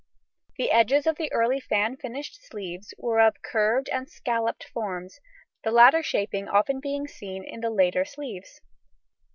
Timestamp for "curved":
3.43-3.87